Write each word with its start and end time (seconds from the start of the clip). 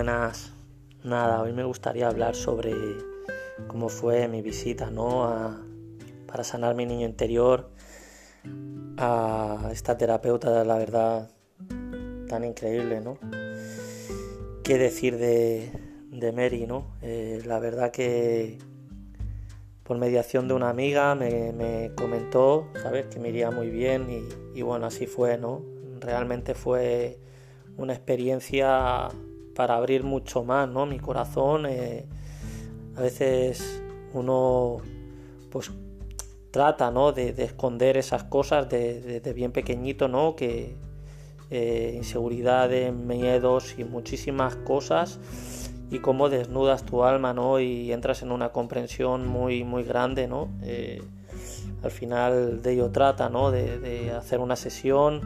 buenas. 0.00 0.54
Nada, 1.04 1.42
hoy 1.42 1.52
me 1.52 1.62
gustaría 1.62 2.08
hablar 2.08 2.34
sobre 2.34 2.72
cómo 3.66 3.90
fue 3.90 4.28
mi 4.28 4.40
visita, 4.40 4.90
¿no? 4.90 5.60
para 6.26 6.42
sanar 6.42 6.74
mi 6.74 6.86
niño 6.86 7.04
interior 7.04 7.68
a 8.96 9.68
esta 9.70 9.98
terapeuta, 9.98 10.64
la 10.64 10.78
verdad, 10.78 11.28
tan 12.30 12.44
increíble, 12.44 13.02
¿no? 13.02 13.18
¿Qué 14.64 14.78
decir 14.78 15.18
de, 15.18 15.70
de 16.10 16.32
Mary, 16.32 16.66
¿no? 16.66 16.96
Eh, 17.02 17.42
la 17.44 17.58
verdad 17.58 17.90
que 17.90 18.56
por 19.82 19.98
mediación 19.98 20.48
de 20.48 20.54
una 20.54 20.70
amiga 20.70 21.14
me, 21.14 21.92
comentó, 21.94 22.68
¿sabes? 22.82 23.04
Que 23.08 23.18
me 23.18 23.28
iría 23.28 23.50
muy 23.50 23.68
bien 23.68 24.06
y, 24.08 24.58
y 24.58 24.62
bueno, 24.62 24.86
así 24.86 25.06
fue, 25.06 25.36
¿no? 25.36 25.60
Realmente 26.00 26.54
fue 26.54 27.18
una 27.76 27.92
experiencia 27.92 29.10
para 29.60 29.76
abrir 29.76 30.04
mucho 30.04 30.42
más 30.42 30.66
¿no? 30.70 30.86
mi 30.86 30.98
corazón. 30.98 31.66
Eh, 31.66 32.06
a 32.96 33.02
veces 33.02 33.82
uno 34.14 34.78
pues 35.50 35.70
trata 36.50 36.90
¿no? 36.90 37.12
de, 37.12 37.34
esconder 37.36 37.98
esas 37.98 38.24
cosas 38.24 38.70
de, 38.70 39.20
bien 39.36 39.52
pequeñito, 39.52 40.08
¿no? 40.08 40.34
que 40.34 40.76
eh, 41.50 41.92
inseguridades, 41.94 42.90
miedos 42.94 43.74
y 43.76 43.84
muchísimas 43.84 44.56
cosas 44.56 45.20
y 45.90 45.98
cómo 45.98 46.30
desnudas 46.30 46.86
tu 46.86 47.04
alma 47.04 47.34
¿no? 47.34 47.60
y 47.60 47.92
entras 47.92 48.22
en 48.22 48.32
una 48.32 48.52
comprensión 48.52 49.26
muy 49.26 49.62
muy 49.62 49.82
grande 49.82 50.26
¿no? 50.26 50.48
Eh, 50.62 51.02
al 51.82 51.90
final 51.90 52.62
de 52.62 52.72
ello 52.72 52.90
trata 52.90 53.28
¿no? 53.28 53.50
de 53.50 54.10
hacer 54.16 54.40
una 54.40 54.56
sesión 54.56 55.20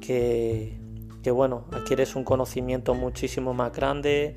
que 0.00 0.79
que 1.22 1.30
bueno, 1.30 1.64
adquieres 1.72 2.16
un 2.16 2.24
conocimiento 2.24 2.94
muchísimo 2.94 3.54
más 3.54 3.72
grande. 3.72 4.36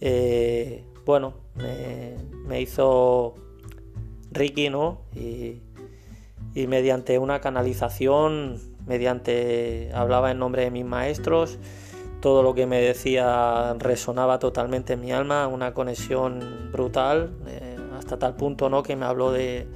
Eh, 0.00 0.84
bueno, 1.04 1.34
me, 2.46 2.60
hizo 2.60 3.34
Ricky, 4.30 4.70
¿no? 4.70 5.02
Y, 5.14 5.62
mediante 6.66 7.18
una 7.18 7.40
canalización, 7.40 8.58
mediante 8.86 9.90
hablaba 9.92 10.30
en 10.30 10.38
nombre 10.38 10.62
de 10.62 10.70
mis 10.70 10.86
maestros, 10.86 11.58
todo 12.20 12.42
lo 12.42 12.54
que 12.54 12.66
me 12.66 12.80
decía 12.80 13.74
resonaba 13.78 14.38
totalmente 14.38 14.94
en 14.94 15.02
mi 15.02 15.12
alma, 15.12 15.48
una 15.48 15.74
conexión 15.74 16.70
brutal, 16.72 17.36
eh, 17.46 17.76
hasta 17.98 18.18
tal 18.18 18.36
punto, 18.36 18.70
¿no? 18.70 18.82
Que 18.82 18.96
me 18.96 19.04
habló 19.04 19.32
de, 19.32 19.68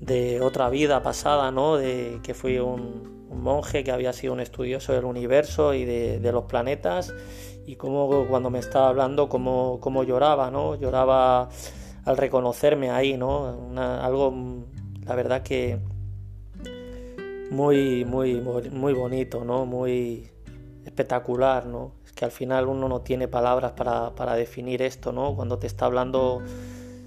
de 0.00 0.40
otra 0.40 0.68
vida 0.68 1.02
pasada, 1.02 1.50
¿no? 1.50 1.76
De 1.76 2.20
que 2.22 2.34
fui 2.34 2.58
un, 2.58 3.16
un 3.28 3.42
monje 3.42 3.84
que 3.84 3.92
había 3.92 4.12
sido 4.12 4.32
un 4.32 4.40
estudioso 4.40 4.92
del 4.92 5.04
universo 5.04 5.74
y 5.74 5.84
de, 5.84 6.32
los 6.32 6.44
planetas 6.44 7.12
y 7.66 7.76
como 7.76 8.26
cuando 8.26 8.50
me 8.50 8.58
estaba 8.58 8.88
hablando 8.88 9.28
cómo, 9.28 10.04
lloraba, 10.04 10.50
¿no? 10.50 10.76
Lloraba 10.76 11.48
al 12.04 12.16
reconocerme 12.16 12.90
ahí, 12.90 13.16
¿no? 13.16 13.72
algo, 13.76 14.32
la 15.04 15.14
verdad 15.14 15.42
que 15.42 15.78
muy, 17.50 18.04
muy, 18.04 18.40
muy 18.40 18.92
bonito, 18.92 19.44
¿no? 19.44 19.66
Muy 19.66 20.30
espectacular, 20.84 21.66
¿no? 21.66 21.92
Es 22.04 22.12
que 22.12 22.24
al 22.24 22.30
final 22.30 22.68
uno 22.68 22.88
no 22.88 23.00
tiene 23.00 23.26
palabras 23.26 23.72
para, 23.72 24.14
para 24.14 24.34
definir 24.34 24.82
esto, 24.82 25.10
¿no? 25.10 25.34
Cuando 25.34 25.58
te 25.58 25.66
está 25.66 25.86
hablando 25.86 26.42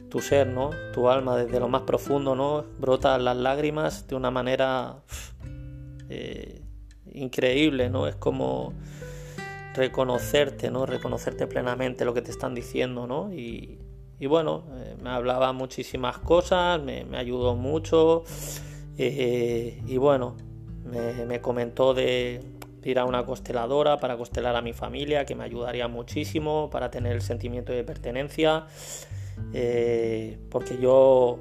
tu 0.09 0.21
ser, 0.21 0.47
¿no? 0.47 0.71
Tu 0.93 1.09
alma 1.09 1.37
desde 1.37 1.59
lo 1.59 1.69
más 1.69 1.83
profundo, 1.83 2.35
¿no? 2.35 2.65
Brotan 2.79 3.23
las 3.23 3.37
lágrimas 3.37 4.07
de 4.07 4.15
una 4.15 4.31
manera 4.31 5.03
eh, 6.09 6.61
increíble, 7.13 7.89
¿no? 7.89 8.07
Es 8.07 8.15
como 8.15 8.73
reconocerte, 9.75 10.71
¿no? 10.71 10.85
Reconocerte 10.85 11.47
plenamente 11.47 12.05
lo 12.05 12.13
que 12.13 12.21
te 12.21 12.31
están 12.31 12.55
diciendo, 12.55 13.07
¿no? 13.07 13.31
Y, 13.31 13.79
bueno, 14.27 14.65
eh, 14.73 14.95
me 15.01 15.09
hablaba 15.09 15.53
muchísimas 15.53 16.17
cosas, 16.17 16.81
me, 16.81 17.05
ayudó 17.15 17.55
mucho 17.55 18.23
eh, 18.97 19.81
y 19.87 19.97
bueno, 19.97 20.35
me, 20.83 21.39
comentó 21.39 21.93
de 21.93 22.43
ir 22.83 22.99
a 22.99 23.05
una 23.05 23.25
consteladora 23.25 23.97
para 23.99 24.17
constelar 24.17 24.55
a 24.55 24.61
mi 24.61 24.73
familia, 24.73 25.25
que 25.25 25.35
me 25.35 25.43
ayudaría 25.43 25.87
muchísimo 25.87 26.69
para 26.69 26.89
tener 26.89 27.13
el 27.13 27.21
sentimiento 27.21 27.71
de 27.71 27.83
pertenencia, 27.83 28.65
porque 30.49 30.77
yo 30.79 31.39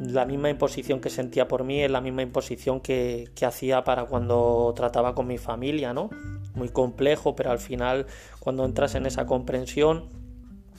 la 0.00 0.24
misma 0.24 0.50
imposición 0.50 1.00
que 1.00 1.10
sentía 1.10 1.48
por 1.48 1.64
mí 1.64 1.82
es 1.82 1.90
la 1.90 2.00
misma 2.00 2.22
imposición 2.22 2.80
que, 2.80 3.30
hacía 3.42 3.84
para 3.84 4.04
cuando 4.06 4.72
trataba 4.76 5.14
con 5.14 5.26
mi 5.26 5.38
familia, 5.38 5.92
¿no? 5.92 6.10
Muy 6.54 6.68
complejo, 6.68 7.36
pero 7.36 7.50
al 7.50 7.58
final 7.58 8.06
cuando 8.40 8.64
entras 8.64 8.94
en 8.94 9.06
esa 9.06 9.26
comprensión, 9.26 10.08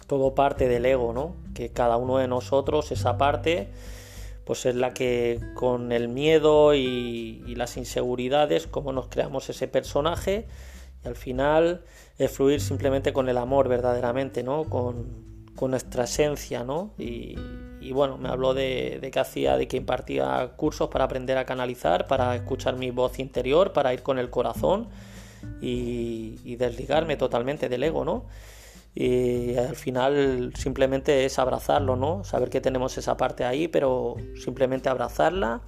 todo 0.07 0.35
parte 0.35 0.67
del 0.67 0.85
ego, 0.85 1.13
¿no? 1.13 1.35
Que 1.53 1.69
cada 1.69 1.97
uno 1.97 2.17
de 2.17 2.27
nosotros, 2.27 2.91
esa 2.91 3.17
parte, 3.17 3.69
pues 4.45 4.65
es 4.65 4.75
la 4.75 4.93
que 4.93 5.39
con 5.55 5.91
el 5.91 6.07
miedo 6.07 6.75
y, 6.75 7.43
y 7.47 7.55
las 7.55 7.77
inseguridades, 7.77 8.67
como 8.67 8.91
nos 8.91 9.07
creamos 9.07 9.49
ese 9.49 9.67
personaje, 9.67 10.47
y 11.03 11.07
al 11.07 11.15
final 11.15 11.83
es 12.17 12.31
fluir 12.31 12.61
simplemente 12.61 13.13
con 13.13 13.29
el 13.29 13.37
amor 13.37 13.69
verdaderamente, 13.69 14.43
¿no? 14.43 14.65
Con, 14.65 15.34
con 15.55 15.71
nuestra 15.71 16.03
esencia, 16.03 16.63
¿no? 16.63 16.91
Y, 16.97 17.35
bueno, 17.93 18.17
me 18.17 18.29
habló 18.29 18.53
de, 18.53 19.09
que 19.11 19.19
hacía, 19.19 19.57
de 19.57 19.67
que 19.67 19.77
impartía 19.77 20.53
cursos 20.55 20.89
para 20.89 21.05
aprender 21.05 21.37
a 21.37 21.45
canalizar, 21.45 22.07
para 22.07 22.35
escuchar 22.35 22.75
mi 22.75 22.91
voz 22.91 23.19
interior, 23.19 23.73
para 23.73 23.93
ir 23.93 24.03
con 24.03 24.19
el 24.19 24.29
corazón 24.29 24.89
y, 25.61 26.55
desligarme 26.55 27.15
totalmente 27.15 27.69
del 27.69 27.83
ego, 27.83 28.03
¿no? 28.03 28.25
Y 28.93 29.57
al 29.57 29.75
final 29.75 30.53
simplemente 30.55 31.25
es 31.25 31.37
abrazarlo, 31.37 31.95
¿no? 31.95 32.23
Saber 32.23 32.49
que 32.49 32.61
tenemos 32.61 32.97
esa 32.97 33.17
parte 33.17 33.43
ahí, 33.43 33.67
pero 33.67 34.15
simplemente 34.41 34.87
abrazarla, 34.89 35.61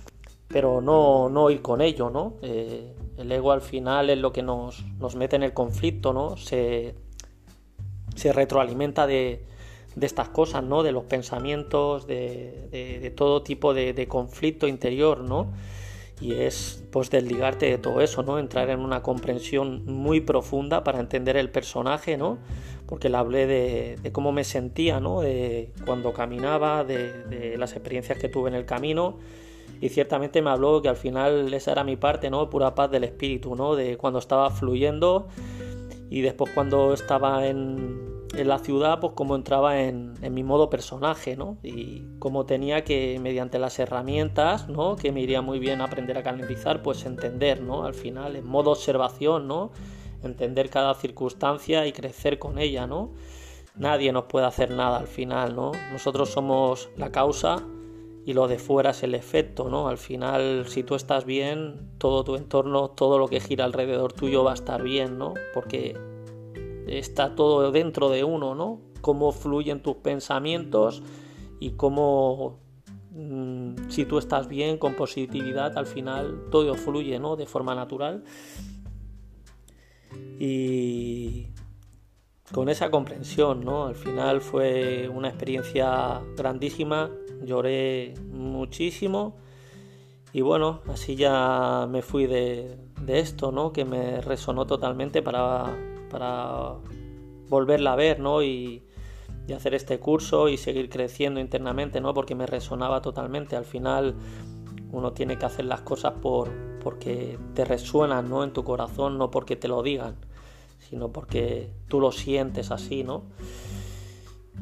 pero 0.48 0.81
no, 0.81 1.30
no 1.30 1.50
ir 1.50 1.62
con 1.62 1.81
ello, 1.81 2.09
¿no? 2.09 2.36
Eh, 2.42 2.96
el 3.18 3.31
ego 3.31 3.52
al 3.52 3.62
final 3.62 4.09
es 4.09 4.18
lo 4.18 4.31
que 4.31 4.44
nos, 4.44 4.86
nos 4.98 5.16
mete 5.16 5.36
en 5.36 5.44
el 5.44 5.54
conflicto, 5.54 6.14
¿no? 6.14 6.38
Se, 6.38 6.96
se 8.16 8.31
retroalimenta 8.31 9.06
de, 9.08 9.46
de 9.97 10.06
estas 10.06 10.30
cosas, 10.30 10.63
¿no? 10.63 10.84
De 10.84 10.91
los 10.91 11.06
pensamientos, 11.06 12.06
de, 12.06 13.12
todo 13.18 13.41
tipo 13.41 13.74
de, 13.74 14.08
conflicto 14.08 14.68
interior, 14.68 15.22
¿no? 15.22 15.52
Y 16.22 16.34
es 16.34 16.84
pues 16.91 17.09
desligarte 17.09 17.66
de 17.66 17.78
todo 17.80 18.02
eso, 18.02 18.22
¿no? 18.22 18.38
Entrar 18.38 18.69
en 18.69 18.80
una 18.80 19.02
comprensión 19.02 19.86
muy 19.86 20.22
profunda 20.22 20.84
para 20.84 21.00
entender 21.00 21.36
el 21.36 21.50
personaje, 21.50 22.16
¿no? 22.16 22.38
Porque 22.86 23.09
le 23.09 23.18
hablé 23.18 23.47
de, 23.47 24.12
cómo 24.12 24.31
me 24.31 24.44
sentía, 24.44 25.00
¿no? 25.00 25.22
De 25.22 25.72
cuando 25.84 26.13
caminaba, 26.13 26.84
de, 26.84 27.56
las 27.57 27.74
experiencias 27.74 28.19
que 28.19 28.30
tuve 28.30 28.50
en 28.50 28.56
el 28.56 28.66
camino. 28.66 29.18
Y 29.81 29.90
ciertamente 29.90 30.44
me 30.44 30.52
habló 30.52 30.81
que 30.81 30.90
al 30.90 30.96
final 30.96 31.52
esa 31.53 31.72
era 31.72 31.84
mi 31.84 31.97
parte, 31.97 32.30
¿no? 32.30 32.52
Pura 32.52 32.75
paz 32.75 32.91
del 32.91 33.03
espíritu, 33.03 33.56
¿no? 33.56 33.75
De 33.75 33.97
cuando 33.97 34.19
estaba 34.19 34.52
fluyendo 34.52 35.28
y 36.09 36.22
después 36.22 36.52
cuando 36.53 36.94
estaba 36.94 37.47
en, 37.47 38.16
en 38.35 38.47
la 38.47 38.59
ciudad, 38.59 38.99
pues 38.99 39.13
como 39.13 39.35
entraba 39.35 39.81
en, 39.81 40.15
mi 40.33 40.43
modo 40.43 40.69
personaje, 40.69 41.35
¿no? 41.35 41.57
Y 41.63 42.03
como 42.19 42.45
tenía 42.45 42.83
que, 42.83 43.19
mediante 43.21 43.59
las 43.59 43.79
herramientas, 43.79 44.67
¿no? 44.67 44.95
Que 44.95 45.11
me 45.11 45.21
iría 45.21 45.41
muy 45.41 45.59
bien 45.59 45.81
aprender 45.81 46.17
a 46.17 46.23
canalizar, 46.23 46.81
pues 46.81 47.05
entender, 47.05 47.61
¿no? 47.61 47.85
Al 47.85 47.93
final, 47.93 48.35
en 48.35 48.45
modo 48.45 48.71
observación, 48.71 49.47
¿no? 49.47 49.71
Entender 50.23 50.69
cada 50.69 50.93
circunstancia 50.95 51.85
y 51.88 51.93
crecer 51.93 52.39
con 52.39 52.57
ella, 52.59 52.88
¿no? 52.88 53.13
Nadie 53.75 54.11
nos 54.11 54.25
puede 54.25 54.47
hacer 54.47 54.71
nada 54.71 54.97
al 54.97 55.07
final, 55.07 55.55
¿no? 55.55 55.71
Nosotros 55.91 56.29
somos 56.29 56.89
la 56.97 57.11
causa 57.11 57.63
y 58.25 58.33
lo 58.33 58.47
de 58.47 58.59
fuera 58.59 58.89
es 58.89 59.03
el 59.03 59.15
efecto, 59.15 59.69
¿no? 59.69 59.88
Al 59.88 59.97
final, 59.97 60.65
si 60.68 60.83
tú 60.83 60.95
estás 60.95 61.23
bien, 61.25 61.91
todo 61.97 62.23
tu 62.23 62.35
entorno, 62.35 62.89
todo 62.89 63.19
lo 63.19 63.27
que 63.27 63.39
gira 63.39 63.63
alrededor 63.63 64.12
tuyo 64.12 64.44
va 64.44 64.51
a 64.51 64.56
estar 64.56 64.83
bien, 64.83 65.18
¿no? 65.18 65.33
Porque 65.53 65.95
está 66.88 67.36
todo 67.36 67.72
dentro 67.72 68.10
de 68.10 68.24
uno, 68.24 68.56
¿no? 68.56 68.81
Cómo 69.01 69.31
fluyen 69.31 69.81
tus 69.81 69.98
pensamientos 69.98 71.04
y 71.60 71.72
cómo 71.72 72.60
mm, 73.12 73.89
si 73.89 74.06
tú 74.06 74.18
estás 74.18 74.48
bien, 74.48 74.78
con 74.78 74.95
positividad, 74.95 75.78
al 75.78 75.86
final 75.86 76.45
todo 76.51 76.75
fluye, 76.75 77.19
¿no? 77.19 77.36
De 77.36 77.45
forma 77.45 77.75
natural. 77.75 78.24
Y 80.39 81.48
con 82.51 82.69
esa 82.69 82.90
comprensión, 82.90 83.63
¿no? 83.63 83.88
Al 83.88 83.95
final 83.95 84.42
fue 84.42 85.10
una 85.10 85.30
experiencia 85.30 86.22
grandísima, 86.36 87.12
lloré 87.44 88.13
muchísimo 88.31 89.36
y 90.33 90.42
bueno, 90.42 90.81
así 90.88 91.16
ya 91.16 91.88
me 91.90 92.01
fui 92.01 92.28
de, 92.28 92.78
de 93.01 93.19
esto, 93.19 93.51
¿no? 93.51 93.74
Que 93.74 93.86
me 93.86 94.22
resonó 94.22 94.66
totalmente 94.68 95.22
para 95.22 95.75
para 96.09 96.74
volverla 97.50 97.94
a 97.94 97.95
ver, 97.95 98.19
¿no? 98.19 98.44
Y, 98.44 98.83
hacer 99.56 99.74
este 99.75 99.98
curso 99.98 100.50
y 100.50 100.57
seguir 100.57 100.89
creciendo 100.89 101.39
internamente, 101.39 102.01
¿no? 102.01 102.13
Porque 102.13 102.36
me 102.36 102.45
resonaba 102.45 103.01
totalmente. 103.01 103.56
Al 103.56 103.63
final 103.63 104.13
uno 104.92 105.13
tiene 105.13 105.38
que 105.38 105.45
hacer 105.45 105.63
las 105.63 105.81
cosas 105.81 106.15
por 106.21 106.50
porque 106.83 107.39
te 107.54 107.63
resuenan, 107.63 108.30
¿no? 108.30 108.44
En 108.44 108.51
tu 108.51 108.65
corazón, 108.65 109.18
no 109.18 109.31
porque 109.31 109.56
te 109.56 109.69
lo 109.69 109.83
digan, 109.83 110.18
sino 110.80 111.13
porque 111.13 111.69
tú 111.88 112.01
lo 112.01 112.12
sientes 112.12 112.71
así, 112.71 113.06
¿no? 113.06 113.24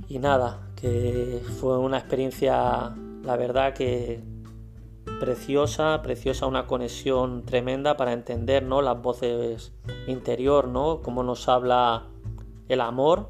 Y 0.07 0.19
nada, 0.19 0.69
que 0.75 1.41
fue 1.59 1.79
una 1.79 1.97
experiencia, 1.97 2.95
la 3.23 3.37
verdad 3.37 3.73
que 3.73 4.21
preciosa, 5.19 6.01
preciosa, 6.01 6.45
una 6.45 6.67
conexión 6.67 7.43
tremenda 7.43 7.97
para 7.97 8.13
entender, 8.13 8.63
¿no? 8.63 8.81
Las 8.81 9.01
voces 9.01 9.71
interior, 10.07 10.67
¿no? 10.67 11.01
Cómo 11.01 11.23
nos 11.23 11.47
habla 11.47 12.07
el 12.67 12.81
amor 12.81 13.29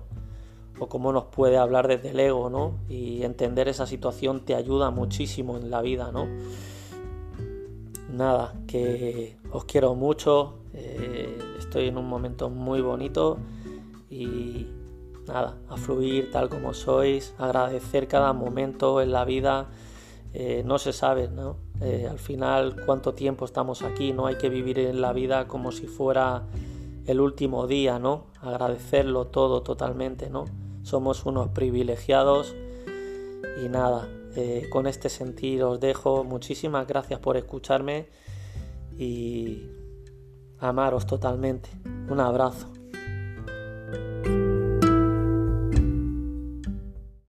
o 0.80 0.88
cómo 0.88 1.14
nos 1.14 1.26
puede 1.26 1.58
hablar 1.58 1.88
desde 1.88 2.10
el 2.10 2.20
ego, 2.20 2.50
¿no? 2.50 2.80
Y 2.90 3.24
entender 3.24 3.68
esa 3.68 3.86
situación 3.86 4.46
te 4.46 4.56
ayuda 4.56 4.90
muchísimo 4.90 5.58
en 5.58 5.70
la 5.70 5.82
vida, 5.82 6.12
¿no? 6.12 6.28
Nada, 8.10 8.54
que 8.68 9.38
os 9.52 9.66
quiero 9.66 9.96
mucho, 9.96 10.60
eh, 10.74 11.38
estoy 11.58 11.88
en 11.88 11.98
un 11.98 12.08
momento 12.08 12.50
muy 12.50 12.82
bonito 12.82 13.38
y 14.10 14.68
nada, 15.28 15.58
a 15.70 15.78
fluir 15.78 16.32
tal 16.32 16.50
como 16.50 16.74
sois, 16.74 17.34
agradecer 17.38 18.08
cada 18.08 18.32
momento 18.34 19.02
en 19.02 19.12
la 19.12 19.26
vida, 19.26 19.70
eh, 20.34 20.64
no 20.66 20.78
se 20.78 20.94
sabe, 20.94 21.28
¿no? 21.28 21.65
Eh, 21.82 22.08
al 22.10 22.20
final 22.20 22.84
cuánto 22.86 23.14
tiempo 23.14 23.46
estamos 23.46 23.82
aquí, 23.82 24.14
no 24.14 24.28
hay 24.28 24.36
que 24.36 24.50
vivir 24.50 24.80
en 24.80 25.02
la 25.02 25.12
vida 25.14 25.48
como 25.48 25.72
si 25.72 25.88
fuera 25.88 26.44
el 27.06 27.20
último 27.20 27.68
día, 27.68 28.00
¿no? 28.00 28.28
Agradecerlo 28.42 29.28
todo 29.28 29.62
totalmente, 29.62 30.30
¿no? 30.30 30.46
Somos 30.84 31.26
unos 31.26 31.50
privilegiados 31.50 32.56
y 33.64 33.70
nada, 33.70 34.08
eh, 34.36 34.68
con 34.72 34.88
este 34.88 35.10
sentir 35.10 35.64
os 35.64 35.80
dejo. 35.80 36.24
Muchísimas 36.24 36.88
gracias 36.88 37.20
por 37.20 37.38
escucharme 37.38 38.08
y 38.98 39.70
amaros 40.60 41.06
totalmente. 41.06 41.70
Un 42.10 42.20
abrazo. 42.20 42.72